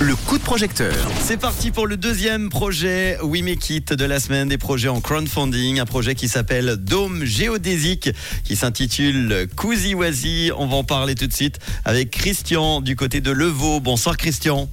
Le 0.00 0.14
coup 0.26 0.36
de 0.36 0.42
projecteur. 0.42 0.94
C'est 1.18 1.40
parti 1.40 1.70
pour 1.70 1.86
le 1.86 1.96
deuxième 1.96 2.50
projet 2.50 3.16
We 3.22 3.40
Make 3.42 3.70
It 3.70 3.94
de 3.94 4.04
la 4.04 4.20
semaine, 4.20 4.48
des 4.48 4.58
projets 4.58 4.90
en 4.90 5.00
crowdfunding, 5.00 5.80
un 5.80 5.86
projet 5.86 6.14
qui 6.14 6.28
s'appelle 6.28 6.76
Dôme 6.76 7.24
géodésique, 7.24 8.10
qui 8.44 8.54
s'intitule 8.54 9.48
Cousy 9.56 9.94
Wazi. 9.94 10.50
On 10.58 10.66
va 10.66 10.76
en 10.76 10.84
parler 10.84 11.14
tout 11.14 11.26
de 11.26 11.32
suite 11.32 11.58
avec 11.86 12.10
Christian 12.10 12.82
du 12.82 12.96
côté 12.96 13.22
de 13.22 13.30
Levaux. 13.30 13.80
Bonsoir 13.80 14.18
Christian. 14.18 14.68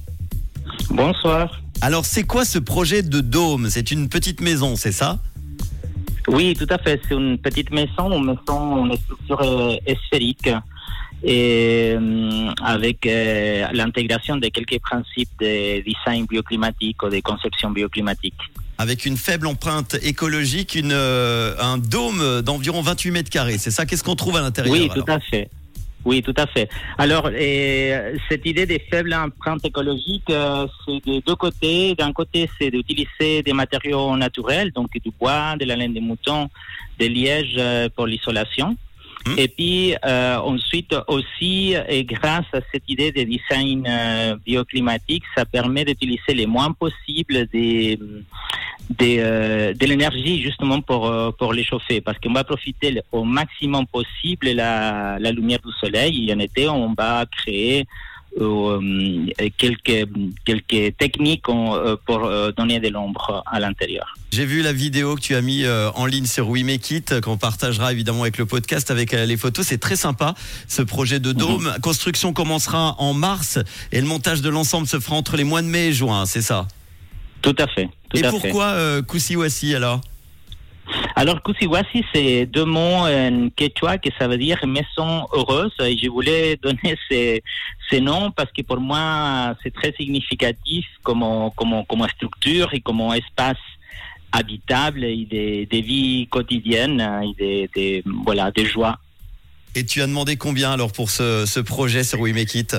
Bonsoir. 0.90 1.62
Alors 1.80 2.04
c'est 2.04 2.24
quoi 2.24 2.44
ce 2.44 2.58
projet 2.58 3.02
de 3.02 3.22
dôme? 3.22 3.70
C'est 3.70 3.90
une 3.90 4.10
petite 4.10 4.42
maison, 4.42 4.76
c'est 4.76 4.92
ça? 4.92 5.18
Oui, 6.28 6.54
tout 6.54 6.66
à 6.68 6.76
fait. 6.76 7.00
C'est 7.08 7.14
une 7.14 7.38
petite 7.38 7.70
maison, 7.70 8.12
une 8.12 8.26
maison, 8.26 8.84
une 8.84 8.98
structure 8.98 9.40
euh, 9.40 9.76
sphérique 10.06 10.50
et 11.24 11.94
euh, 11.96 12.50
avec 12.62 13.06
euh, 13.06 13.66
l'intégration 13.72 14.36
de 14.36 14.48
quelques 14.48 14.78
principes 14.80 15.30
de 15.40 15.82
design 15.82 16.26
bioclimatique 16.26 17.02
ou 17.02 17.08
de 17.08 17.20
conception 17.20 17.70
bioclimatique. 17.70 18.34
Avec 18.76 19.06
une 19.06 19.16
faible 19.16 19.46
empreinte 19.46 19.96
écologique, 20.02 20.74
une, 20.74 20.92
euh, 20.92 21.54
un 21.60 21.78
dôme 21.78 22.42
d'environ 22.42 22.82
28 22.82 23.10
mètres 23.10 23.30
carrés. 23.30 23.58
C'est 23.58 23.70
ça 23.70 23.86
Qu'est-ce 23.86 24.04
qu'on 24.04 24.16
trouve 24.16 24.36
à 24.36 24.40
l'intérieur 24.40 24.74
Oui, 24.74 24.90
tout 24.92 25.04
à 25.10 25.20
fait. 25.20 25.48
Oui, 26.04 26.22
tout 26.22 26.34
à 26.36 26.46
fait. 26.46 26.68
Alors, 26.98 27.30
euh, 27.32 28.14
cette 28.28 28.44
idée 28.44 28.66
des 28.66 28.78
faibles 28.78 29.14
empreintes 29.14 29.64
écologiques, 29.64 30.28
euh, 30.28 30.66
c'est 30.84 31.04
de 31.06 31.20
deux 31.20 31.34
côtés. 31.34 31.94
D'un 31.94 32.12
côté, 32.12 32.48
c'est 32.58 32.70
d'utiliser 32.70 33.42
des 33.42 33.52
matériaux 33.54 34.14
naturels, 34.16 34.70
donc 34.72 34.90
du 34.92 35.10
bois, 35.18 35.56
de 35.56 35.64
la 35.64 35.76
laine 35.76 35.94
de 35.94 36.00
mouton, 36.00 36.50
des 36.98 37.08
lièges 37.08 37.56
euh, 37.58 37.88
pour 37.94 38.06
l'isolation. 38.06 38.76
Hmm. 39.26 39.38
Et 39.38 39.48
puis 39.48 39.94
euh, 40.04 40.36
ensuite 40.38 40.94
aussi, 41.08 41.74
et 41.88 42.04
grâce 42.04 42.46
à 42.52 42.60
cette 42.70 42.88
idée 42.88 43.10
de 43.10 43.22
design 43.22 43.86
euh, 43.88 44.36
bioclimatique, 44.44 45.24
ça 45.34 45.46
permet 45.46 45.84
d'utiliser 45.84 46.34
le 46.34 46.46
moins 46.46 46.72
possible 46.72 47.46
des, 47.52 47.98
euh, 49.02 49.72
de 49.72 49.86
l'énergie 49.86 50.42
justement 50.42 50.80
pour, 50.82 51.06
euh, 51.06 51.30
pour 51.30 51.54
les 51.54 51.64
chauffer. 51.64 52.02
Parce 52.02 52.18
qu'on 52.18 52.32
va 52.32 52.44
profiter 52.44 53.00
au 53.12 53.24
maximum 53.24 53.86
possible 53.86 54.50
la, 54.50 55.18
la 55.18 55.32
lumière 55.32 55.60
du 55.64 55.72
soleil. 55.80 56.28
Et 56.28 56.34
en 56.34 56.38
été, 56.38 56.68
on 56.68 56.92
va 56.92 57.24
créer 57.26 57.86
quelques, 59.58 60.08
quelques 60.44 60.96
techniques 60.96 61.48
euh, 61.48 61.96
pour 62.06 62.24
euh, 62.24 62.52
donner 62.52 62.80
de 62.80 62.88
l'ombre 62.88 63.42
à 63.46 63.60
l'intérieur. 63.60 64.14
J'ai 64.32 64.44
vu 64.46 64.62
la 64.62 64.72
vidéo 64.72 65.14
que 65.14 65.20
tu 65.20 65.34
as 65.36 65.40
mis 65.40 65.64
euh, 65.64 65.90
en 65.94 66.06
ligne 66.06 66.26
sur 66.26 66.48
We 66.48 66.64
Make 66.64 66.90
It, 66.90 67.20
qu'on 67.20 67.36
partagera 67.36 67.92
évidemment 67.92 68.22
avec 68.22 68.38
le 68.38 68.46
podcast, 68.46 68.90
avec 68.90 69.14
euh, 69.14 69.26
les 69.26 69.36
photos. 69.36 69.66
C'est 69.66 69.78
très 69.78 69.96
sympa, 69.96 70.34
ce 70.66 70.82
projet 70.82 71.20
de 71.20 71.32
dôme. 71.32 71.72
Construction 71.82 72.32
commencera 72.32 72.96
en 72.98 73.14
mars 73.14 73.58
et 73.92 74.00
le 74.00 74.06
montage 74.06 74.42
de 74.42 74.48
l'ensemble 74.48 74.86
se 74.88 74.98
fera 74.98 75.16
entre 75.16 75.36
les 75.36 75.44
mois 75.44 75.62
de 75.62 75.68
mai 75.68 75.88
et 75.88 75.92
juin, 75.92 76.26
c'est 76.26 76.42
ça? 76.42 76.66
Tout 77.42 77.54
à 77.58 77.66
fait. 77.68 77.88
Tout 78.10 78.16
Et 78.16 78.24
à 78.24 78.32
fait. 78.32 78.38
pourquoi 78.40 78.64
euh, 78.66 79.02
Kusiwasi 79.02 79.74
alors? 79.74 80.00
Alors, 81.16 81.42
Kusiwasi, 81.42 82.04
c'est 82.12 82.46
deux 82.46 82.64
mots 82.64 83.06
en 83.06 83.48
quechua 83.54 83.98
que 83.98 84.10
ça 84.18 84.26
veut 84.26 84.38
dire 84.38 84.58
maison 84.66 85.26
heureuse. 85.32 85.72
Et 85.80 85.96
je 85.96 86.08
voulais 86.08 86.56
donner 86.62 86.96
ces, 87.08 87.42
ces 87.88 88.00
noms 88.00 88.32
parce 88.32 88.50
que 88.50 88.62
pour 88.62 88.80
moi, 88.80 89.54
c'est 89.62 89.72
très 89.72 89.92
significatif 89.92 90.86
comme, 91.02 91.24
comme, 91.56 91.84
comme 91.86 92.06
structure 92.08 92.72
et 92.74 92.80
comme 92.80 93.00
espace 93.14 93.58
habitable 94.32 95.04
et 95.04 95.24
des, 95.30 95.66
des 95.66 95.80
vies 95.80 96.26
quotidiennes 96.28 97.00
et 97.22 97.34
des, 97.38 97.70
des, 97.74 98.02
voilà, 98.24 98.50
des 98.50 98.66
joies. 98.66 98.98
Et 99.76 99.86
tu 99.86 100.02
as 100.02 100.06
demandé 100.06 100.36
combien 100.36 100.72
alors 100.72 100.92
pour 100.92 101.10
ce, 101.10 101.46
ce 101.46 101.60
projet 101.60 102.02
sur 102.02 102.20
We 102.20 102.34
Make 102.34 102.54
It 102.56 102.76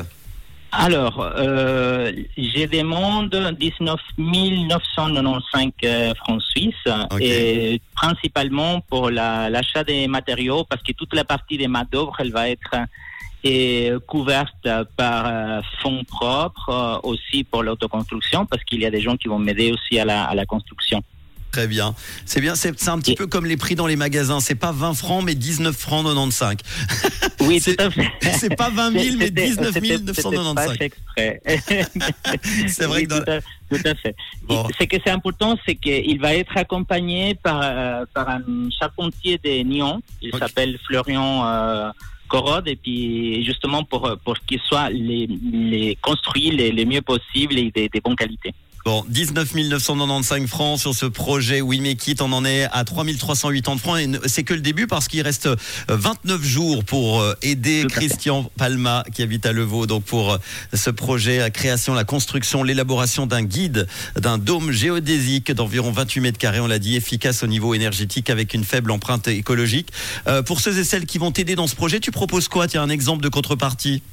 Alors, 0.78 1.20
euh, 1.38 2.12
je 2.38 2.66
demande 2.68 3.34
19 3.60 4.00
995 4.18 5.72
euh, 5.86 6.14
francs 6.16 6.42
suisses 6.42 6.74
et 7.22 7.82
principalement 7.96 8.82
pour 8.82 9.10
la- 9.10 9.50
l'achat 9.50 9.84
des 9.86 10.08
matériaux 10.08 10.66
parce 10.70 10.82
que 10.84 10.92
toute 10.92 11.14
la 11.14 11.24
partie 11.24 11.58
des 11.58 11.68
main 11.70 11.84
d'œuvre, 11.90 12.14
elle 12.20 12.32
va 12.32 12.50
être 12.50 12.76
euh, 13.46 14.00
couverte 14.06 14.68
par 14.98 15.26
euh, 15.28 15.62
fonds 15.82 16.04
propres 16.04 17.00
aussi 17.04 17.44
pour 17.46 17.64
l'autoconstruction 17.64 18.46
parce 18.46 18.64
qu'il 18.66 18.82
y 18.82 18.86
a 18.86 18.92
des 18.92 19.02
gens 19.02 19.16
qui 19.16 19.28
vont 19.30 19.40
m'aider 19.40 19.72
aussi 19.72 19.98
à 20.00 20.04
la, 20.06 20.26
à 20.26 20.36
la 20.36 20.46
construction. 20.46 21.02
Très 21.56 21.68
bien. 21.68 21.96
C'est 22.26 22.42
bien, 22.42 22.54
c'est 22.56 22.90
un 22.90 23.00
petit 23.00 23.14
Et- 23.14 23.16
peu 23.16 23.28
comme 23.28 23.46
les 23.46 23.56
prix 23.56 23.76
dans 23.76 23.88
les 23.88 23.96
magasins. 23.96 24.42
C'est 24.42 24.56
pas 24.56 24.74
20 24.74 24.94
francs, 24.94 25.24
mais 25.24 25.36
19 25.36 25.74
francs 25.74 26.04
95. 26.06 26.58
Oui, 27.40 27.60
C'est- 27.64 27.78
tout 27.78 27.84
à 27.86 27.90
fait. 27.92 28.12
C'est 28.38 28.54
pas 28.58 28.70
20 28.70 28.92
000, 28.92 29.16
mais 29.18 29.28
C'était- 29.28 29.46
19 29.48 29.74
c'était- 29.74 29.98
995. 30.00 30.72
c'était 30.74 30.90
pas 30.90 31.22
fait 31.22 31.42
exprès. 31.46 32.42
C'est 32.68 32.86
vrai 32.88 32.98
Oui, 32.98 33.04
que 33.08 33.10
dans- 33.10 33.24
tout, 33.24 33.32
à, 33.32 33.40
tout 33.78 33.88
à 33.88 33.96
fait. 33.96 34.16
Bon. 34.44 34.68
Ce 34.78 34.84
que 34.86 34.98
c'est 35.02 35.12
important, 35.12 35.58
c'est 35.66 35.76
qu'il 35.76 36.20
va 36.20 36.36
être 36.36 36.58
accompagné 36.58 37.36
par, 37.36 37.62
euh, 37.64 38.04
par 38.14 38.28
un 38.28 38.42
charpentier 38.78 39.40
de 39.42 39.64
Nyon. 39.64 40.02
Il 40.22 40.34
s'appelle 40.38 40.78
Florian 40.86 41.46
euh, 41.48 41.90
Corrode. 42.28 42.68
Et 42.68 42.76
puis, 42.76 43.46
justement, 43.46 43.86
pour, 43.86 44.14
pour 44.26 44.36
qu'il 44.46 44.60
soit 44.68 44.90
les, 44.90 45.30
les 45.54 45.98
construit 46.02 46.52
les, 46.52 46.74
les 46.74 46.86
mieux 46.86 47.02
possible 47.02 47.58
et 47.58 47.72
des, 47.72 47.88
des 47.88 48.02
bonnes 48.02 48.18
qualités. 48.18 48.54
Bon, 48.86 49.04
19 49.10 49.56
995 49.56 50.46
francs 50.46 50.80
sur 50.80 50.94
ce 50.94 51.08
projet 51.08 51.60
We 51.60 51.80
Make 51.80 52.08
It. 52.08 52.22
On 52.22 52.32
en 52.32 52.46
est 52.46 52.68
à 52.72 52.84
3380 52.84 53.78
francs 53.80 54.00
et 54.00 54.08
c'est 54.28 54.44
que 54.44 54.54
le 54.54 54.60
début 54.60 54.86
parce 54.86 55.08
qu'il 55.08 55.24
reste 55.24 55.48
euh, 55.48 55.56
29 55.88 56.44
jours 56.44 56.84
pour 56.84 57.20
euh, 57.20 57.34
aider. 57.42 57.88
Christian 57.90 58.44
Palma 58.58 59.04
qui 59.12 59.24
habite 59.24 59.48
à 59.48 59.54
Levaux. 59.54 59.88
Donc 59.88 60.04
pour 60.04 60.34
euh, 60.34 60.38
ce 60.76 60.92
projet, 60.92 61.40
la 61.40 61.50
création, 61.50 61.96
la 61.96 62.04
construction, 62.04 62.62
l'élaboration 62.62 63.26
d'un 63.26 63.42
guide, 63.42 63.88
d'un 64.20 64.38
dôme 64.38 64.72
géodésique 64.72 65.52
d'environ 65.52 65.90
28 65.90 66.22
mètres 66.22 66.38
carrés, 66.38 66.60
on 66.60 66.68
l'a 66.68 66.78
dit, 66.78 66.96
efficace 66.96 67.42
au 67.42 67.48
niveau 67.48 67.74
énergétique 67.74 68.30
avec 68.30 68.54
une 68.54 68.64
faible 68.64 68.92
empreinte 68.92 69.28
écologique. 69.28 69.90
Euh, 70.28 70.44
pour 70.44 70.60
ceux 70.60 70.78
et 70.78 70.84
celles 70.84 71.08
qui 71.08 71.18
vont 71.18 71.32
t'aider 71.32 71.56
dans 71.56 71.66
ce 71.66 71.76
projet, 71.76 72.00
tu 72.00 72.12
proposes 72.12 72.50
quoi? 72.50 72.68
Tiens, 72.68 72.84
un 72.84 72.90
exemple 72.90 73.24
de 73.24 73.30
contrepartie. 73.30 74.04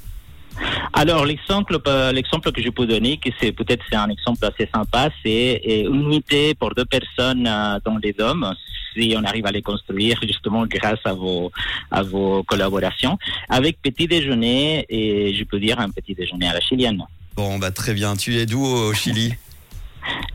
Alors, 0.95 1.25
l'exemple, 1.25 1.79
euh, 1.87 2.13
l'exemple 2.13 2.53
que 2.53 2.63
je 2.63 2.69
peux 2.69 2.87
donner, 2.87 3.17
que 3.17 3.31
c'est 3.41 3.53
peut-être 3.53 3.83
c'est 3.91 3.97
un 3.97 4.11
exemple 4.11 4.45
assez 4.45 4.69
sympa, 4.73 5.09
c'est 5.25 5.63
euh, 5.67 5.91
une 5.91 6.03
unité 6.05 6.55
pour 6.55 6.75
deux 6.75 6.85
personnes 6.85 7.47
euh, 7.47 7.79
dans 7.85 7.97
les 7.97 8.13
dômes, 8.13 8.55
si 8.95 9.15
on 9.17 9.25
arrive 9.25 9.47
à 9.47 9.53
les 9.53 9.63
construire 9.63 10.19
justement 10.23 10.67
grâce 10.67 11.01
à 11.05 11.15
vos, 11.15 11.51
à 11.91 12.03
vos 12.03 12.43
collaborations, 12.43 13.19
avec 13.49 13.81
petit 13.81 14.07
déjeuner 14.07 14.85
et 14.91 15.35
je 15.35 15.45
peux 15.45 15.59
dire 15.59 15.81
un 15.81 15.89
petit 15.89 16.15
déjeuner 16.15 16.49
à 16.49 16.55
la 16.55 16.61
chilienne. 16.61 17.03
Bon, 17.35 17.59
bah 17.59 17.71
très 17.71 17.95
bien. 17.95 18.15
Tu 18.15 18.37
es 18.37 18.45
d'où 18.45 18.63
au 18.63 18.93
Chili? 18.93 19.33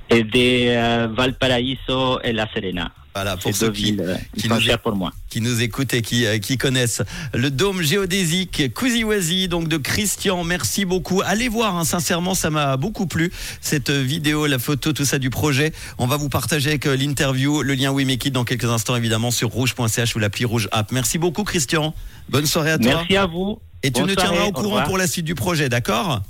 Et 0.09 0.23
de 0.23 0.29
euh, 0.35 1.07
Valparaíso 1.15 2.19
et 2.23 2.31
La 2.33 2.47
Serena. 2.53 2.91
Voilà, 3.13 3.35
pour 3.35 3.53
ceux 3.55 3.71
qui, 3.71 3.83
villes 3.85 4.01
euh, 4.01 4.15
qui 4.37 4.47
nous- 4.47 4.59
pour 4.83 4.95
moi. 4.95 5.11
qui 5.27 5.41
nous 5.41 5.59
écoutent 5.63 5.95
et 5.95 6.03
qui, 6.03 6.27
euh, 6.27 6.37
qui 6.37 6.57
connaissent 6.59 7.01
le 7.33 7.49
dôme 7.49 7.81
géodésique 7.81 8.71
Kuziwazi, 8.75 9.47
donc 9.47 9.67
de 9.67 9.77
Christian. 9.77 10.43
Merci 10.43 10.85
beaucoup. 10.85 11.23
Allez 11.25 11.47
voir, 11.49 11.75
hein, 11.75 11.83
sincèrement, 11.83 12.35
ça 12.35 12.51
m'a 12.51 12.77
beaucoup 12.77 13.07
plu. 13.07 13.31
Cette 13.59 13.89
vidéo, 13.89 14.45
la 14.45 14.59
photo, 14.59 14.93
tout 14.93 15.03
ça 15.03 15.17
du 15.17 15.31
projet. 15.31 15.73
On 15.97 16.05
va 16.05 16.15
vous 16.17 16.29
partager 16.29 16.69
avec 16.69 16.85
l'interview, 16.85 17.63
le 17.63 17.73
lien 17.73 17.91
We 17.91 18.05
Make 18.05 18.23
It 18.25 18.33
dans 18.33 18.43
quelques 18.45 18.65
instants, 18.65 18.95
évidemment, 18.95 19.31
sur 19.31 19.49
rouge.ch 19.49 20.15
ou 20.15 20.19
l'appli 20.19 20.45
Rouge 20.45 20.69
App. 20.71 20.91
Merci 20.91 21.17
beaucoup, 21.17 21.43
Christian. 21.43 21.95
Bonne 22.29 22.45
soirée 22.45 22.71
à 22.73 22.77
toi. 22.77 22.97
Merci 22.97 23.17
à 23.17 23.25
vous. 23.25 23.59
Et 23.81 23.89
tu 23.91 24.01
nous 24.03 24.13
tiendras 24.15 24.45
au 24.45 24.51
courant 24.51 24.83
pour 24.83 24.97
la 24.99 25.07
suite 25.07 25.25
du 25.25 25.33
projet, 25.33 25.69
d'accord? 25.69 26.21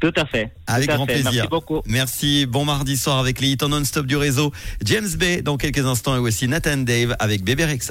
Tout 0.00 0.12
à 0.16 0.24
fait. 0.26 0.52
Avec 0.66 0.88
à 0.90 0.94
grand 0.94 1.06
fait. 1.06 1.14
plaisir. 1.14 1.32
Merci 1.32 1.48
beaucoup. 1.48 1.80
Merci. 1.86 2.46
Bon 2.46 2.64
mardi 2.64 2.96
soir 2.96 3.18
avec 3.18 3.40
les 3.40 3.48
hits 3.48 3.58
en 3.62 3.68
non-stop 3.68 4.06
du 4.06 4.16
réseau. 4.16 4.52
James 4.84 5.08
Bay 5.16 5.42
dans 5.42 5.56
quelques 5.56 5.84
instants 5.84 6.14
et 6.16 6.20
aussi 6.20 6.46
Nathan 6.46 6.76
Dave 6.78 7.16
avec 7.18 7.42
Bébé 7.42 7.64
Rexa. 7.64 7.86